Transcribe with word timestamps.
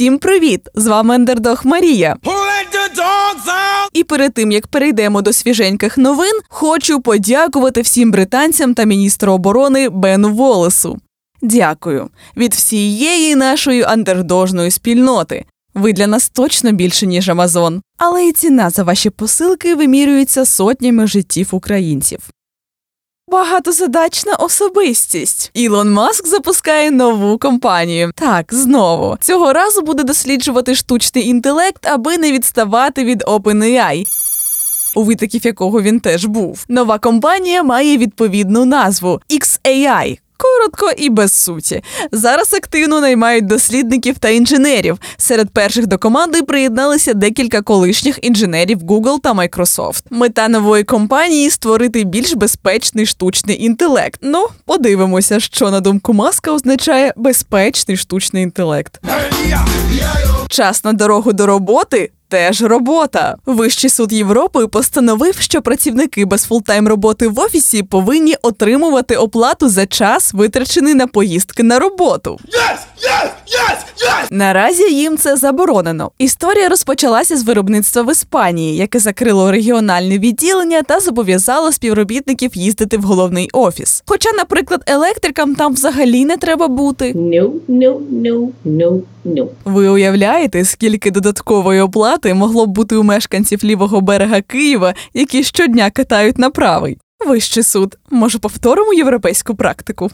Всім 0.00 0.18
привіт! 0.18 0.68
З 0.74 0.86
вами 0.86 1.14
Ендердог 1.14 1.60
Марія. 1.64 2.16
І 3.92 4.04
перед 4.04 4.34
тим 4.34 4.52
як 4.52 4.66
перейдемо 4.66 5.22
до 5.22 5.32
свіженьких 5.32 5.98
новин, 5.98 6.40
хочу 6.48 7.00
подякувати 7.00 7.80
всім 7.80 8.10
британцям 8.10 8.74
та 8.74 8.84
міністру 8.84 9.32
оборони 9.32 9.88
Бену 9.88 10.34
Волесу. 10.34 10.98
Дякую 11.42 12.08
від 12.36 12.54
всієї 12.54 13.36
нашої 13.36 13.82
андердожної 13.82 14.70
спільноти. 14.70 15.44
Ви 15.74 15.92
для 15.92 16.06
нас 16.06 16.28
точно 16.28 16.72
більше, 16.72 17.06
ніж 17.06 17.28
Амазон, 17.28 17.82
але 17.98 18.26
і 18.26 18.32
ціна 18.32 18.70
за 18.70 18.82
ваші 18.82 19.10
посилки 19.10 19.74
вимірюється 19.74 20.44
сотнями 20.44 21.06
життів 21.06 21.48
українців. 21.52 22.20
Багатозадачна 23.30 24.34
особистість. 24.34 25.50
Ілон 25.54 25.92
Маск 25.92 26.26
запускає 26.26 26.90
нову 26.90 27.38
компанію. 27.38 28.12
Так, 28.14 28.54
знову 28.54 29.16
цього 29.20 29.52
разу 29.52 29.82
буде 29.82 30.02
досліджувати 30.02 30.74
штучний 30.74 31.28
інтелект, 31.28 31.86
аби 31.86 32.18
не 32.18 32.32
відставати 32.32 33.04
від 33.04 33.22
OpenAI, 33.22 34.04
у 34.96 35.02
витоків 35.02 35.46
якого 35.46 35.82
він 35.82 36.00
теж 36.00 36.24
був. 36.24 36.64
Нова 36.68 36.98
компанія 36.98 37.62
має 37.62 37.96
відповідну 37.96 38.64
назву 38.64 39.20
XAI. 39.30 40.18
Коротко 40.40 40.90
і 40.96 41.10
без 41.10 41.32
суті. 41.32 41.82
Зараз 42.12 42.54
активно 42.54 43.00
наймають 43.00 43.46
дослідників 43.46 44.18
та 44.18 44.28
інженерів. 44.28 44.98
Серед 45.16 45.50
перших 45.50 45.86
до 45.86 45.98
команди 45.98 46.42
приєдналися 46.42 47.14
декілька 47.14 47.62
колишніх 47.62 48.18
інженерів 48.22 48.78
Google 48.78 49.20
та 49.20 49.32
Microsoft. 49.32 50.02
Мета 50.10 50.48
нової 50.48 50.84
компанії 50.84 51.50
створити 51.50 52.04
більш 52.04 52.34
безпечний 52.34 53.06
штучний 53.06 53.64
інтелект. 53.64 54.20
Ну, 54.22 54.46
подивимося, 54.64 55.40
що 55.40 55.70
на 55.70 55.80
думку 55.80 56.12
маска 56.12 56.52
означає 56.52 57.12
безпечний 57.16 57.96
штучний 57.96 58.42
інтелект. 58.42 59.00
Час 60.48 60.84
на 60.84 60.92
дорогу 60.92 61.32
до 61.32 61.46
роботи. 61.46 62.10
Теж 62.30 62.62
робота. 62.62 63.36
Вищий 63.46 63.90
суд 63.90 64.12
Європи 64.12 64.66
постановив, 64.66 65.36
що 65.38 65.62
працівники 65.62 66.24
без 66.24 66.44
full-time 66.44 66.88
роботи 66.88 67.28
в 67.28 67.40
офісі 67.40 67.82
повинні 67.82 68.34
отримувати 68.42 69.16
оплату 69.16 69.68
за 69.68 69.86
час, 69.86 70.34
витрачений 70.34 70.94
на 70.94 71.06
поїздки 71.06 71.62
на 71.62 71.78
роботу. 71.78 72.38
Yes! 72.44 72.76
Yes! 73.02 73.28
Yes! 73.46 73.76
Yes! 74.06 74.26
Наразі 74.30 74.82
їм 74.94 75.16
це 75.18 75.36
заборонено. 75.36 76.10
Історія 76.18 76.68
розпочалася 76.68 77.36
з 77.36 77.42
виробництва 77.42 78.02
в 78.02 78.12
Іспанії, 78.12 78.76
яке 78.76 78.98
закрило 78.98 79.50
регіональне 79.50 80.18
відділення 80.18 80.82
та 80.82 81.00
зобов'язало 81.00 81.72
співробітників 81.72 82.50
їздити 82.54 82.96
в 82.96 83.02
головний 83.02 83.48
офіс. 83.52 84.02
Хоча, 84.06 84.32
наприклад, 84.32 84.82
електрикам 84.86 85.54
там 85.54 85.74
взагалі 85.74 86.24
не 86.24 86.36
треба 86.36 86.68
бути. 86.68 87.12
No, 87.12 87.50
no, 87.68 87.98
no, 88.12 88.48
no, 88.66 89.00
no. 89.24 89.48
Ви 89.64 89.88
уявляєте, 89.88 90.64
скільки 90.64 91.10
додаткової 91.10 91.80
оплати 91.80 92.34
могло 92.34 92.66
б 92.66 92.70
бути 92.70 92.96
у 92.96 93.02
мешканців 93.02 93.64
лівого 93.64 94.00
берега 94.00 94.40
Києва, 94.40 94.94
які 95.14 95.42
щодня 95.42 95.90
катають 95.90 96.38
на 96.38 96.50
правий? 96.50 96.98
Вищий 97.26 97.62
суд. 97.62 97.98
Може, 98.10 98.38
повторимо 98.38 98.92
європейську 98.92 99.54
практику? 99.54 100.10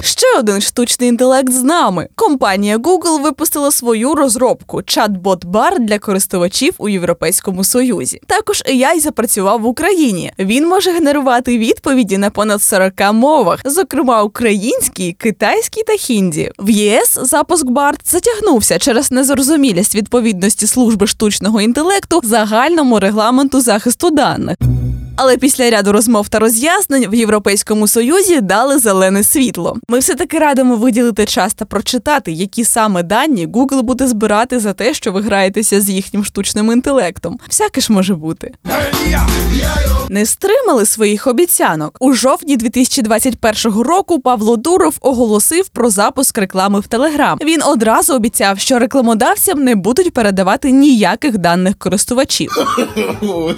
Ще 0.00 0.38
один 0.38 0.60
штучний 0.60 1.08
інтелект 1.08 1.52
з 1.52 1.62
нами. 1.62 2.08
Компанія 2.14 2.78
Google 2.78 3.22
випустила 3.22 3.70
свою 3.70 4.14
розробку 4.14 4.78
чат-бот 4.78 5.46
бар 5.46 5.80
для 5.80 5.98
користувачів 5.98 6.74
у 6.78 6.88
Європейському 6.88 7.64
Союзі. 7.64 8.20
Також 8.26 8.62
AI 8.62 9.00
запрацював 9.00 9.60
в 9.60 9.66
Україні. 9.66 10.32
Він 10.38 10.68
може 10.68 10.92
генерувати 10.92 11.58
відповіді 11.58 12.18
на 12.18 12.30
понад 12.30 12.62
40 12.62 12.92
мовах, 13.12 13.60
зокрема 13.64 14.22
українській, 14.22 15.12
китайській 15.12 15.82
та 15.82 15.92
хінді. 15.92 16.50
В 16.58 16.70
ЄС 16.70 17.18
запуск 17.22 17.66
BART 17.66 17.98
затягнувся 18.04 18.78
через 18.78 19.10
незрозумілість 19.12 19.94
відповідності 19.94 20.66
служби 20.66 21.06
штучного 21.06 21.60
інтелекту 21.60 22.20
загальному 22.24 23.00
регламенту 23.00 23.60
захисту 23.60 24.10
даних. 24.10 24.56
Але 25.16 25.36
після 25.36 25.70
ряду 25.70 25.92
розмов 25.92 26.28
та 26.28 26.38
роз'яснень 26.38 27.10
в 27.10 27.14
Європейському 27.14 27.88
Союзі 27.88 28.40
дали 28.40 28.78
зелене 28.78 29.24
світло. 29.24 29.76
Ми 29.88 29.98
все 29.98 30.14
таки 30.14 30.38
радимо 30.38 30.76
виділити 30.76 31.24
час 31.24 31.54
та 31.54 31.64
прочитати, 31.64 32.32
які 32.32 32.64
саме 32.64 33.02
дані 33.02 33.46
Google 33.46 33.82
буде 33.82 34.06
збирати 34.08 34.60
за 34.60 34.72
те, 34.72 34.94
що 34.94 35.12
ви 35.12 35.20
граєтеся 35.20 35.80
з 35.80 35.90
їхнім 35.90 36.24
штучним 36.24 36.72
інтелектом. 36.72 37.38
Всяке 37.48 37.80
ж 37.80 37.92
може 37.92 38.14
бути. 38.14 38.52
Не 40.08 40.26
стримали 40.26 40.86
своїх 40.86 41.26
обіцянок. 41.26 41.96
У 42.00 42.12
жовтні 42.12 42.56
2021 42.56 43.72
року 43.80 44.20
Павло 44.20 44.56
Дуров 44.56 44.96
оголосив 45.00 45.68
про 45.68 45.90
запуск 45.90 46.38
реклами 46.38 46.80
в 46.80 46.86
Телеграм. 46.86 47.38
Він 47.44 47.62
одразу 47.62 48.14
обіцяв, 48.14 48.58
що 48.58 48.78
рекламодавцям 48.78 49.64
не 49.64 49.74
будуть 49.74 50.12
передавати 50.12 50.70
ніяких 50.70 51.38
даних 51.38 51.78
користувачів. 51.78 52.50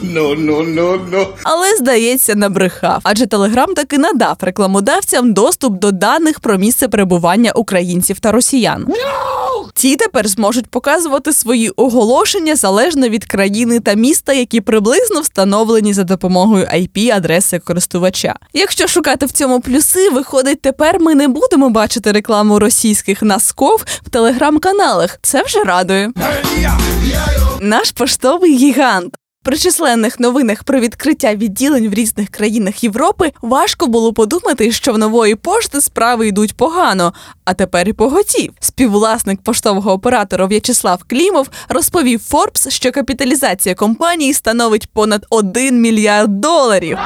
No, 0.03 0.35
no, 0.65 1.11
no. 1.11 1.27
Але 1.51 1.77
здається, 1.77 2.35
набрехав, 2.35 3.01
адже 3.03 3.27
Телеграм 3.27 3.75
таки 3.75 3.99
надав 3.99 4.37
рекламодавцям 4.41 5.33
доступ 5.33 5.79
до 5.79 5.93
даних 5.93 6.41
про 6.41 6.59
місце 6.59 6.89
перебування 6.89 7.53
українців 7.53 8.21
та 8.21 8.33
росіян. 8.33 8.87
Ті 9.75 9.97
тепер 9.97 10.29
зможуть 10.29 10.67
показувати 10.67 11.33
свої 11.33 11.71
оголошення 11.71 12.57
залежно 12.57 13.09
від 13.09 13.25
країни 13.25 13.81
та 13.81 13.95
міста, 13.95 14.33
які 14.33 14.61
приблизно 14.61 15.21
встановлені 15.21 15.93
за 15.93 16.05
допомогою 16.05 16.65
IP-адреси 16.65 17.59
користувача. 17.59 18.35
Якщо 18.53 18.87
шукати 18.89 19.27
в 19.27 19.33
цьому 19.33 19.61
плюси, 19.61 20.11
виходить, 20.11 20.61
тепер 20.61 21.01
ми 21.01 21.15
не 21.15 21.29
будемо 21.29 21.71
бачити 21.71 22.13
рекламу 22.13 22.59
російських 22.59 23.23
насков 23.23 23.85
в 24.07 24.11
телеграм-каналах. 24.11 25.19
Це 25.23 25.43
вже 25.43 25.65
радує. 25.65 26.13
Наш 27.61 27.91
поштовий 27.91 28.57
гігант. 28.57 29.17
При 29.49 29.59
численних 29.59 30.21
новинах 30.21 30.65
про 30.65 30.81
відкриття 30.81 31.35
відділень 31.35 31.89
в 31.89 31.95
різних 31.95 32.29
країнах 32.29 32.85
Європи 32.85 33.33
важко 33.43 33.87
було 33.87 34.13
подумати, 34.13 34.73
що 34.73 34.93
в 34.93 34.99
нової 34.99 35.35
пошти 35.35 35.81
справи 35.81 36.29
йдуть 36.29 36.57
погано, 36.57 37.13
а 37.45 37.55
тепер 37.55 37.89
і 37.89 37.93
поготів. 37.93 38.53
Співвласник 38.61 39.41
поштового 39.43 39.93
оператора 39.93 40.47
В'ячеслав 40.47 41.05
Клімов 41.07 41.49
розповів 41.69 42.21
Forbes, 42.31 42.71
що 42.71 42.93
капіталізація 42.93 43.75
компанії 43.75 44.35
становить 44.35 44.93
понад 44.93 45.27
1 45.31 45.81
мільярд 45.81 46.41
доларів. 46.41 46.99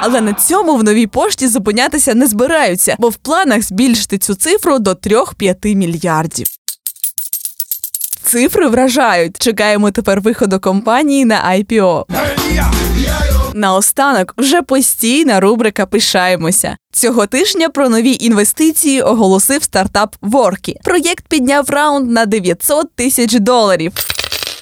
Але 0.00 0.20
на 0.20 0.32
цьому 0.32 0.76
в 0.76 0.84
новій 0.84 1.06
пошті 1.06 1.48
зупинятися 1.48 2.14
не 2.14 2.26
збираються, 2.26 2.96
бо 2.98 3.08
в 3.08 3.16
планах 3.16 3.62
збільшити 3.62 4.18
цю 4.18 4.34
цифру 4.34 4.78
до 4.78 4.92
3-5 4.92 5.74
мільярдів. 5.74 6.46
Цифри 8.28 8.68
вражають. 8.68 9.36
Чекаємо 9.38 9.90
тепер 9.90 10.20
виходу 10.20 10.60
компанії 10.60 11.24
на 11.24 11.50
IPO. 11.50 12.04
Наостанок 13.54 14.34
вже 14.38 14.62
постійна 14.62 15.40
рубрика 15.40 15.86
Пишаємося. 15.86 16.76
Цього 16.92 17.26
тижня 17.26 17.68
про 17.68 17.88
нові 17.88 18.16
інвестиції 18.20 19.02
оголосив 19.02 19.62
стартап 19.62 20.16
Воркі. 20.22 20.76
Проєкт 20.84 21.28
підняв 21.28 21.70
раунд 21.70 22.10
на 22.10 22.26
900 22.26 22.94
тисяч 22.94 23.34
доларів. 23.34 23.92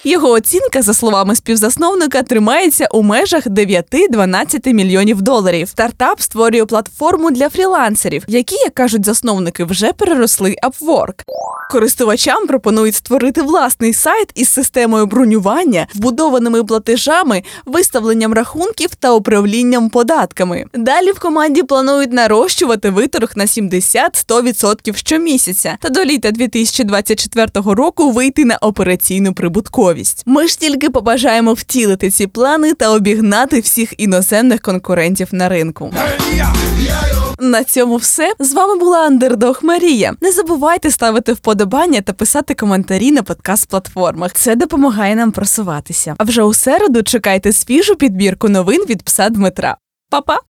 Його 0.07 0.31
оцінка, 0.31 0.83
за 0.83 0.95
словами 0.95 1.37
співзасновника, 1.37 2.23
тримається 2.23 2.89
у 2.93 3.03
межах 3.03 3.47
9-12 3.47 4.73
мільйонів 4.73 5.23
доларів. 5.23 5.69
Стартап 5.69 6.21
створює 6.21 6.65
платформу 6.65 7.31
для 7.31 7.49
фрілансерів, 7.49 8.25
які, 8.29 8.57
як 8.57 8.75
кажуть 8.75 9.05
засновники, 9.05 9.65
вже 9.65 9.93
переросли 9.93 10.57
Upwork. 10.63 11.23
Користувачам 11.71 12.47
пропонують 12.47 12.95
створити 12.95 13.43
власний 13.43 13.93
сайт 13.93 14.31
із 14.35 14.49
системою 14.49 15.07
бронювання, 15.07 15.87
вбудованими 15.95 16.65
платежами, 16.65 17.43
виставленням 17.65 18.35
рахунків 18.35 18.95
та 18.95 19.13
управлінням 19.13 19.91
податками. 19.91 20.65
Далі 20.75 21.13
в 21.13 21.19
команді 21.19 21.63
планують 21.63 22.13
нарощувати 22.13 22.91
виторг 22.91 23.33
на 23.37 23.45
70-100% 23.45 24.97
щомісяця 24.97 25.79
та 25.81 25.89
до 25.89 26.05
літа 26.05 26.31
2024 26.31 27.47
року 27.55 28.11
вийти 28.11 28.45
на 28.45 28.57
операційну 28.57 29.33
прибутковість. 29.35 29.96
Ми 30.27 30.49
ж 30.49 30.59
тільки 30.59 30.91
побажаємо 30.91 31.53
втілити 31.53 32.11
ці 32.11 32.27
плани 32.27 32.75
та 32.75 32.91
обігнати 32.91 33.61
всіх 33.61 33.95
іноземних 33.99 34.61
конкурентів 34.61 35.29
на 35.33 35.49
ринку. 35.49 35.93
На 37.39 37.65
цьому 37.65 37.97
все 37.97 38.33
з 38.39 38.53
вами 38.53 38.79
була 38.79 38.99
Андердог 38.99 39.59
Марія. 39.63 40.15
Не 40.21 40.33
забувайте 40.33 40.91
ставити 40.91 41.33
вподобання 41.33 42.01
та 42.01 42.13
писати 42.13 42.55
коментарі 42.55 43.13
на 43.13 43.23
подкаст-платформах. 43.23 44.31
Це 44.35 44.57
допомагає 44.57 45.17
нам 45.17 45.33
просуватися. 45.33 46.15
А 46.19 46.25
вже 46.25 46.43
у 46.43 46.55
середу 46.55 47.03
чекайте 47.03 47.53
свіжу 47.53 47.97
підбірку 47.97 48.49
новин 48.49 48.83
від 48.89 49.03
пса 49.03 49.29
Дмитра. 49.29 49.77
Па-па! 50.11 50.39